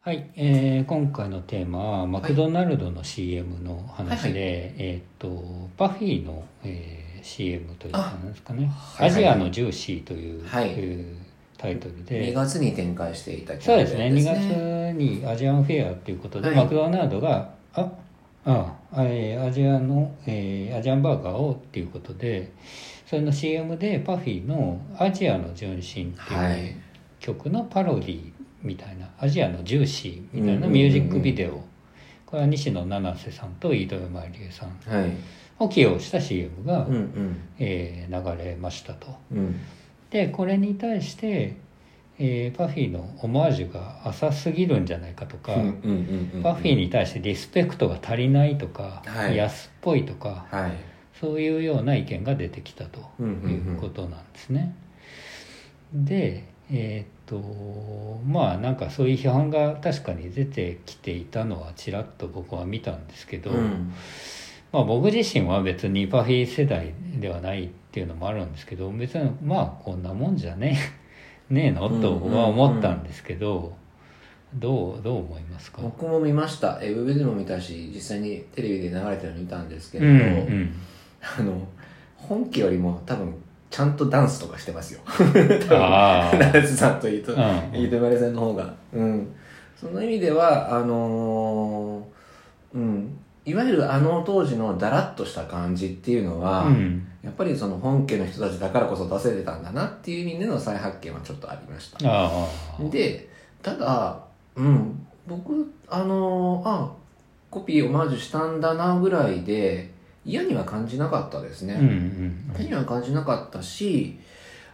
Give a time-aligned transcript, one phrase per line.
[0.00, 10.70] はい、えー今回のテーマはマクドナルドの CM の話で、えーっとパフィーの、えー CM というかなんですかね「はいアジアのジューシー」という、はい。
[10.76, 14.10] えータイトル2で月に展開していたキそうですね。
[14.10, 16.56] 2月にアジアンフェアということで、はい。
[16.56, 17.90] マクドナルドがあ
[18.44, 22.52] あえーアジアの、えーアジアンバーガーをっていうことで
[23.04, 26.76] それの CM でパフィーの「アジアの純真」っていう、はい。
[27.18, 28.32] 曲のパロディ
[28.62, 31.62] みたいなアジアのジューシーみたいなミュージックビデオ、
[32.26, 35.12] これは西野七瀬さんと飯豊まりえさんはい。
[35.60, 37.36] を起用した CM が、うんうん。
[37.58, 39.08] えー流れましたと。
[39.32, 39.56] うん。
[40.10, 41.56] でこれに対して、
[42.18, 45.52] えーパフィーのオマージュが浅すぎるんじゃないかとか、
[46.42, 49.36] パフィーに対してリスペクトが足りないとか、はい。
[49.36, 50.72] 安っぽいとかはい。
[51.20, 53.24] そういうような意見が出てきたとい
[53.58, 54.74] うことなんですね。
[55.94, 63.92] でえーっとまあなんかそういう批判が確かに出てきていたのはちらっと僕は見たんですけど、うん。
[64.72, 70.78] まあ、僕自身は別にパフィー世代ではないっていうのもあるんですけど別にまあこんなもんじゃね
[71.50, 73.74] え ねえのと僕は思ったんですけど、
[74.54, 75.80] どうどう思いますか？
[75.82, 76.78] 僕も見ました。
[76.82, 80.30] えウェブでも見たし実際にテレビで流れてるの見たんですけうれど、んう
[80.64, 80.74] ん。
[81.38, 81.66] あの
[82.16, 83.34] 本家よりも多分
[83.70, 85.00] ちゃんとダンスとかしてますよ。
[85.70, 87.80] ああ ナイスさんと伊藤うん。
[87.80, 88.72] 伊藤マレさんの方が。
[88.92, 89.34] うん。
[89.78, 93.18] その意味ではあのーうん。
[93.44, 97.06] いわゆるあの当時のダラッとした感じっていうのは、うん。
[97.22, 101.98] やっぱりその本家の人たちだからこそ出せてたんだなっていう意味での再発見はちょっとありました。
[102.08, 102.30] あ
[102.80, 103.28] あで
[103.62, 104.18] ただ
[104.56, 105.06] うん。
[105.26, 106.90] 僕あのーあ
[107.50, 109.90] コピーオマージュしたんだなぐらいで
[110.28, 112.54] 嫌には感じなかったですね、うんうん。
[112.58, 114.18] 嫌には感じなかったし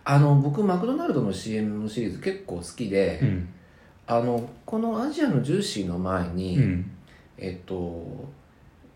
[0.05, 3.49] あの僕マクドナルドの CM のシリーズ結構好きで、うん。
[4.07, 6.91] あのこのアジアのジューシーの前に、うん。
[7.39, 8.05] えっと、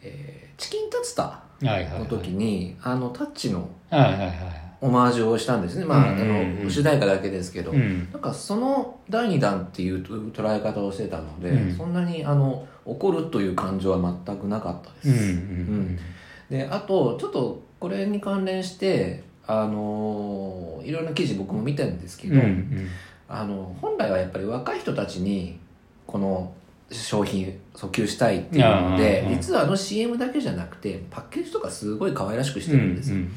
[0.03, 1.99] えーチキンタツタはいはいはい。
[2.01, 4.33] の時に、あのタッチのはいはいはい
[4.81, 5.85] オマージュをしたんですね。
[5.85, 6.61] まあ,、うんうんうん。
[6.61, 8.09] あの主題歌だけですけど、うん。
[8.13, 11.77] なんかその第2弾っていう捉え方をしてたので、うん。
[11.77, 15.39] そんなにあの怒るという感情は全くなかったです、うん。
[15.39, 15.99] うん
[16.51, 22.89] であとちょっとこれに関連してあのいろんな記事僕も見てるんですけど、うんうん。
[23.29, 25.59] あの本来はやっぱり若い人たちに
[26.07, 26.53] この
[26.91, 29.33] 商品訴求したいっていうのでうんうん。
[29.33, 33.31] うん実はあの CM だけじゃなくてパッケージとかすごい可愛らしくしてるんですよ、うん。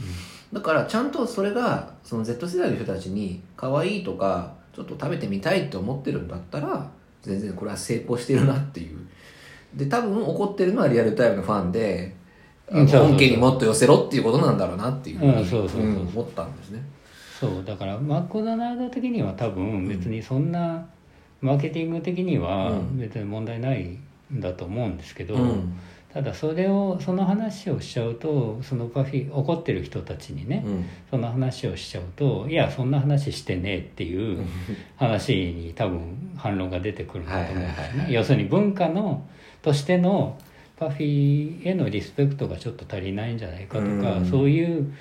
[0.53, 6.89] だからちゃんとそれがその Z 世代の人たちに可愛いとかちょっと食べてみたいって思ってるんだったら
[7.21, 8.97] 全然これは成功してるなっていう。
[9.75, 12.15] で多分怒ってるのはリアルタイムのファンで
[12.71, 16.83] 本家にもっと寄せろっていうことなんだろうなっていうふうに思ったんですね。
[17.39, 20.85] そうだからマクドナルド的には多分別にそんな
[21.41, 22.99] マーケティング的にはうん。
[22.99, 23.97] 別に問題ない
[24.33, 25.73] んだと思うんですけど、うん。
[26.13, 30.85] ただそれをその話をしちゃうとそのパフィ怒ってる人たちにね、うん。
[31.09, 34.45] その話をしちゃうといやそんな話してねえっていう
[34.97, 38.07] 話に多分反論が出てくるんだと思うんですね。
[38.09, 39.25] 要するに文化の
[39.61, 40.37] としての
[40.81, 44.25] パフィーへのリスペクトがちょっと足りないんじゃないかとか、うん。
[44.25, 44.91] そういう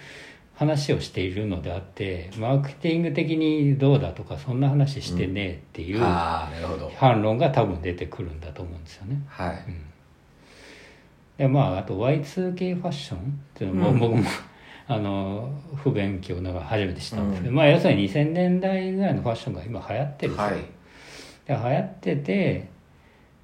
[0.55, 9.23] 話をしているのであってマーケティング的にどうだとかそんな話してねえっていう反論が多分出てくるんだと思うんですよね。
[9.27, 9.65] はい。
[9.69, 9.83] うん。
[11.39, 13.23] でまああと Y2K ファッションっ
[13.55, 13.99] ていうのも、うん。
[14.01, 14.25] 僕も
[14.87, 21.63] あの不勉強ながら初めて知ったんですけど、うまあ要するに2000年代ぐらいのファッションが今流行ってるんですよ、はい。
[21.63, 22.69] で流行ってて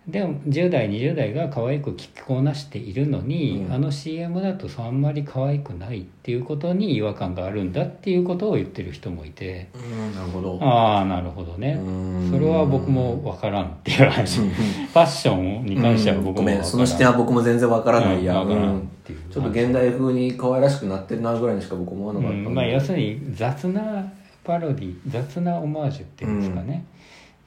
[0.07, 3.73] でも10代20代が可愛く着こなしているのに、うん。
[3.73, 9.69] あの CM だとあんまり可愛くないっていうことに違和感があるんだっていうことを言ってる人もいて。
[9.75, 10.59] うんなるほど。
[10.63, 11.91] ああなるほどね、う
[12.29, 12.31] ん。
[12.31, 14.51] それは僕も分からんっていう話、うん。
[14.51, 18.25] ファッションに関しては僕もごめんその視点は僕も全然わからない。
[18.25, 19.19] や、うん分からうんんっていう。
[19.29, 24.13] ちょっと現代風に可愛らしくなってるなぐらいにしか僕思わなかったまあ要するに雑な
[24.45, 26.85] パロディ雑なオマージュっていうんですかね、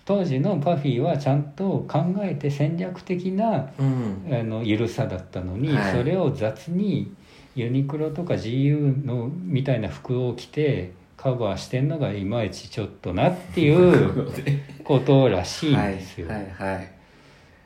[0.09, 4.27] 当時のパフィーはちゃんと考えて戦略的なうん。
[4.31, 5.91] あの緩さだったのに、はい。
[5.95, 7.13] それを雑に
[7.53, 14.31] ユニクロとか GU のみたいな服を着てカバーしてんのがいまいちちょっとなっていう
[14.83, 16.27] ことらしいんはいですよ。
[16.27, 16.49] はい。
[16.57, 16.91] はい。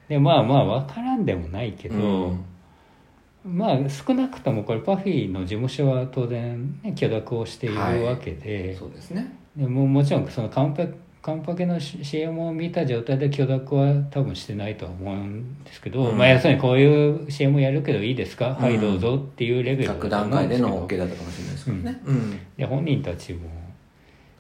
[0.09, 1.95] でまあまあ分からんでもないけど、
[3.45, 3.57] うん。
[3.57, 9.33] まあ少なくともこれパフィーの事務所は当然、ね、許諾をしているはいわけで,、そうですね。
[9.55, 10.83] でももちろんそのカンパ
[11.23, 16.17] カンパケの CM を見た状態で許諾は多分してないとは思うんですけど、うん。
[16.17, 23.49] まあ要するにこういう CM やるけどいいですか、うんはいどうぞっていうレベル段階での OK だったかもしれないですけどね本人たちも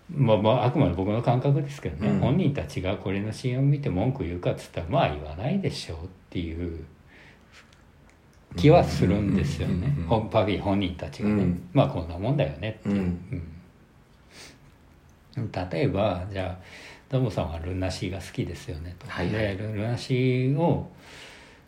[0.09, 2.19] まあまああくまで僕の感覚ですけどね、うん。
[2.19, 6.83] 本人たちがこれの CM 見て文句言うかっつったらまあ言わないでしょうっていう
[8.57, 11.69] 気はするんですよね、パフィー本人たちがね、うん。
[11.71, 12.97] まあこんなもんだよねって、うん。
[12.97, 13.52] うん
[15.35, 16.63] 例えばじゃあ
[17.09, 19.35] ドモさんはルナシーが好きですよねと、はいはい。
[19.35, 20.91] でルルナシーを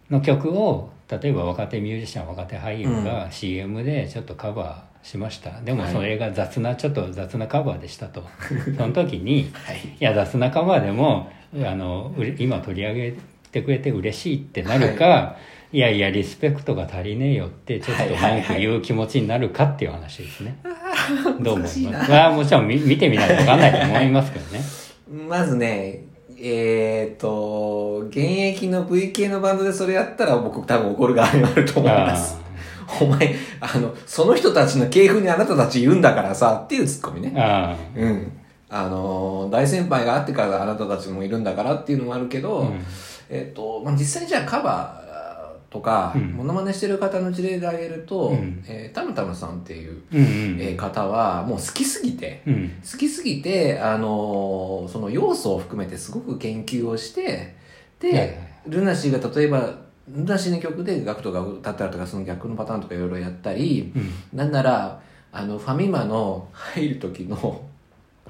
[0.09, 8.23] の曲を例えば若手ミュージシャン若手俳優が CM でちょっとカバーしました、でもそれが雑なちょっと雑なカバーでしたと。
[8.75, 9.77] その時にはい。
[9.77, 11.31] いや雑なカバーでも
[11.63, 13.13] あの今取り上げ
[13.51, 15.37] てくれて嬉しいってなるか、
[15.71, 20.57] い、やいやリスペクトが足りねえよってちょっと文句言う気持ちになるかっていう話ですね、
[21.41, 21.79] どう思います？
[22.11, 24.61] まあもちろん見見てみないと分かんないと思いますけどね
[25.29, 26.03] まずね、
[26.39, 32.39] えっ、と、現役の V 系のバンドでそれやったら僕多分怒る側になると思います。
[33.01, 37.33] お前、あの、その人たちの系譜にあなたたち言うんだからさ、っていうツッコミね。
[37.35, 38.31] あうん。
[38.69, 42.85] あの、大先輩があってからあなたたちもいるんだからっていうのもあるけど、うん
[43.29, 45.04] えっ、と、まあ、実際にじゃあカバー
[45.69, 46.31] とか、うん。
[46.33, 48.63] モノマネしてる方の事例で挙げると、うん。
[48.67, 50.25] えータムタムさんっていう、うんうん
[50.59, 52.69] えー方はもう好きすぎて、うん。
[52.89, 57.55] 好きすぎて、あのーその要素を含めてすごく研究をして
[57.99, 59.75] で、 LUNA SEAが例えば
[60.07, 64.37] LUNA SEAの曲で GACKTが歌ったりとかその逆のパターンとかいろいろやったり、うん。
[64.37, 65.01] なんなら
[65.31, 67.61] あのファミマの入る時の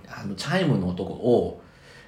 [0.08, 1.62] あのチャイムの音を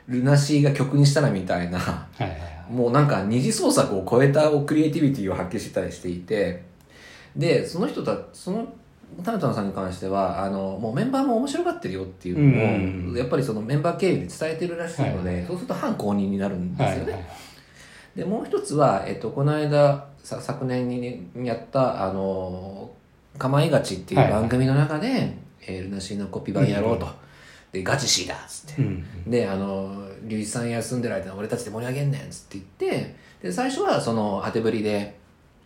[0.07, 6.63] LUNA SEAが曲にしたらみたいなはいはいはいもうなんか二次創作を超えたクリエイティビティを発揮してたりしていて
[7.35, 8.67] でその人たその
[9.23, 13.17] タナタナさんに関してはあのもうメンバーも面白がってるよっていうのを、うん。
[13.17, 15.45] やっぱりそのメンバー経由で伝えてるらしいので、はい。
[15.45, 17.11] そうすると反公認になるんですよね。
[17.13, 17.47] はいはい
[18.17, 22.89] でもう一つは、えっと、この間さ昨年にやった「あの
[23.37, 27.07] かまいがち」っていうはいはい番組の中で、えールナシーのコピー版やろうと、
[27.77, 35.17] でガチシーだっつって、うんであの龍一さん休んでる間俺たちで盛り上げんねんっつって言ってで最初はその当てぶりで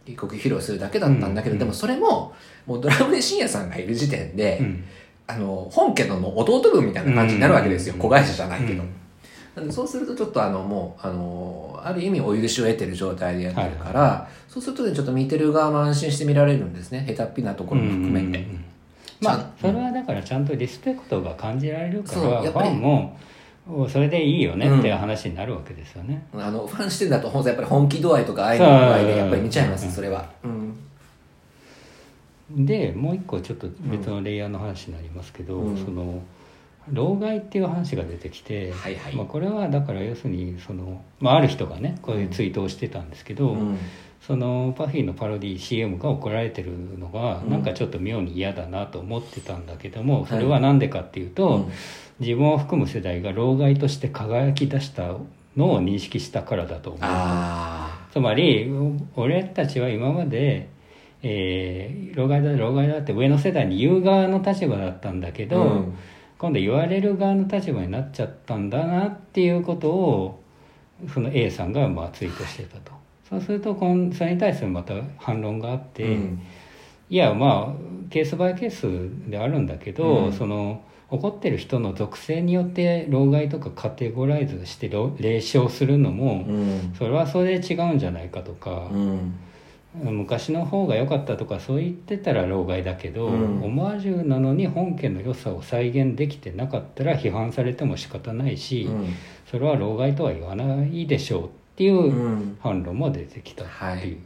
[0.06, 2.34] 一曲披露するだけだったんだけど、うんでもそれも
[2.66, 4.84] もうドラムで深夜さんがいる時点で、うん。
[5.28, 8.90] あの本家の弟分みたいな感じになるわけですよ、うん子会社じゃないけど、うん。
[9.56, 17.06] なんでそうするとちょっとあのもうあのある意味お許しを得てる状態でやってるから、そうするとねちょっと見てる側も安心して見られるんですね。
[17.08, 18.66] 下手っぴなところも含めて、うんうんうん
[19.22, 23.18] まあそれはだからちゃんとリスペクトが感じられるからファンも
[23.70, 30.76] おそれでいいよねっていう話になるわけですよね、あのファン視点だと本当やっぱり本気度合いとか愛の度合いでやっぱり見ちゃいまうんすそれは、うん。
[32.66, 35.78] でもう一個ちょっと別のレイヤーの話になりますけど、うん。
[35.78, 36.22] その
[36.90, 39.16] 老害っていう話が出てきて、はいはい。
[39.16, 43.78] まあ、これはだから要するにその、まあ、ある人がねこういうツイートをしてたんですけど、うん。
[44.26, 47.50] そのパフィーのパロディ CM が怒られてるのがうん。
[47.50, 51.72] なんかちょっと妙に嫌だなと思ってたんだけどもそれは何でかっていうと、うん。
[52.20, 55.16] 自分を含む世代が老害として輝き出した
[55.58, 57.02] のを認識したからだと思う。
[57.04, 58.72] あつまり
[59.16, 60.70] 俺たちは今まで、
[61.24, 65.86] えー老害だ老害だって上の世代に言う側の立場だったんだけあど、
[66.42, 70.44] 今度言われる側の立場になっちゃったんだなっていうことを
[71.14, 72.94] その A さんがまあツイートしてたと。
[73.30, 76.42] そうするとこんそれに対するまた反論があって、うん。
[77.12, 80.34] いやまあケースバイケースであるんだけど、うん。
[80.34, 86.94] その怒ってる人の属性によって老害とかカテゴライズしてろ冷笑するのも、うん。
[86.98, 89.36] それはそれで違うんじゃないかとかう、ん
[89.94, 93.64] 昔の方が良かったとかそう言ってたら老害だけど、うん。
[93.64, 99.14] オマージュなのに本家の良さを再現できてなかったら批判されても仕方ないし、うん。
[99.50, 102.58] それは老害とは言わないでしょうっていううん。
[102.62, 103.90] 反論も出てきたっていう。
[103.90, 104.18] はい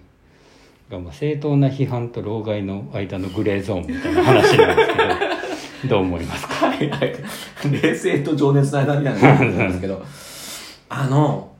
[0.87, 4.91] がまあ正当な批判と老害の間のグレーゾーンみたいな話なんです
[5.81, 6.67] けど どう思いますか？
[6.67, 7.15] はいはい。
[7.81, 10.05] 冷静と情熱の間みたいな感じなんですけど
[10.89, 11.51] あの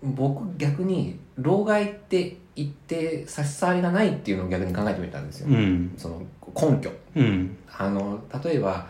[0.00, 5.94] 僕逆に老害って言って差し障りがないっていうのを逆に考えてみたんですよ、うん。
[5.96, 6.22] その
[6.54, 6.90] 根拠。
[7.14, 7.56] うん。
[7.70, 8.88] あの例えば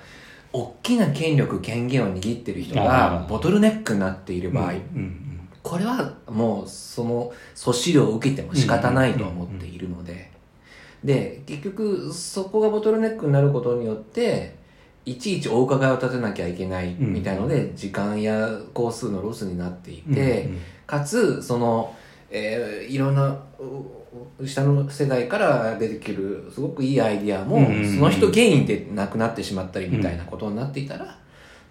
[0.52, 3.28] 大きな権力権限を握ってる人あがー。
[3.28, 5.24] ボトルネックになっている場合、うん
[5.60, 10.30] これはもうその素資料を受けても仕方ないと思っているので、
[11.04, 14.56] で結局そこがボトルネックになることによって
[15.04, 20.58] いちいちお伺いを立てなきゃいけないみたいので、時間や工数のロスになっていうんて、うん。
[20.86, 21.94] かつその、
[22.30, 23.38] えーいろんな
[24.38, 31.18] う下の世代から出てくるすごくいいアイディアも、その人原因でなくなってしまったりみたいなことになっていたら、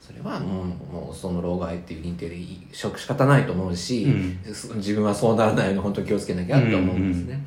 [0.02, 2.38] それはもうもうその老害っていう認定で
[2.72, 4.54] 仕方ないと思うし、うん。
[4.54, 7.44] そ自分はそうならないように本当に気をつけなきゃって思うんですね。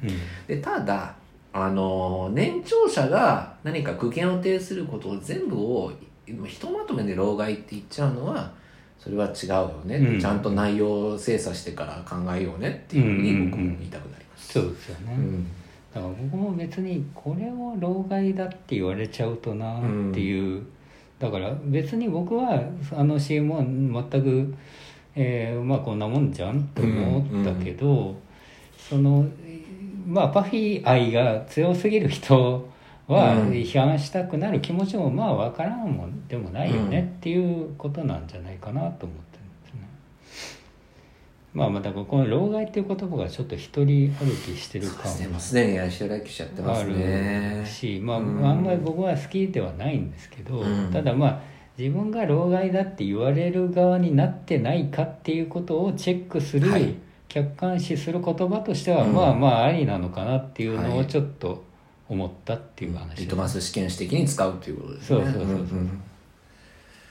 [0.46, 1.14] でただ
[1.52, 5.92] あの年長者が何か苦言を呈することを全部を
[6.46, 8.52] ひとまとめで老害って言っちゃうのは
[9.02, 10.21] それは違うよね、うん。
[10.21, 15.47] ちゃんと内容を精査してから考えようねっていうふうに僕も言いたくなります、そうですよね、うん。
[15.95, 19.80] だから僕も別にこれを老害だって言われちゃうとなっ
[20.12, 20.62] ていう、
[21.19, 24.54] だから別に僕はあの CM は全く、
[25.14, 28.14] えーまあこんなもんじゃんと思ったけど、
[28.78, 29.26] その
[30.07, 32.69] まあパフィー愛が強すぎる人
[33.14, 33.50] はうん。
[33.50, 39.88] 批判したくなる気持ちもまあ分からんもんでもないよねっていうことなんじゃないかなと思ってるんですね。
[41.52, 48.46] まあまあだからこの老害っていう言葉がちょっと一人歩きしてる感もすでにしらきしちゃってますあねるし、まあ、うん。
[48.46, 50.90] あんまり僕は好きではないんですけど、うん。
[50.92, 51.40] ただまあ
[51.76, 56.94] 自分が老害だって言われる側になってないかっていうことをチェックする、はい。
[57.28, 59.14] 客観視する言葉としては、うん。
[59.14, 61.06] まあまあありなのかなっていうのをはい。
[61.06, 61.64] ちょっと
[62.10, 63.20] 思ったっていう話。
[63.20, 65.06] リトマス試験紙的に使うということですね。
[65.08, 65.54] そうそうそうそう。
[65.54, 66.02] んん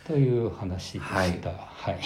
[0.05, 1.03] という話でし
[1.39, 1.49] た。
[1.49, 1.99] はい、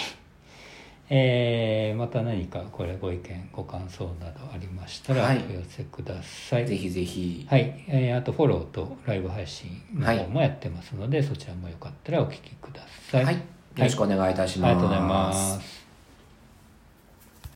[1.10, 5.38] えーまた何かこれご意見ご感想などありましたらおはい。
[5.38, 6.66] 寄せください。
[6.66, 7.46] ぜひぜひ。
[7.50, 13.24] はい、えーあとフォローとライブ配信の方もやってますので、そちらもよかったらお聞きください。
[13.24, 13.34] はい。
[13.34, 13.40] よ
[13.76, 15.83] ろしくお願いいたします、ありがとうございます。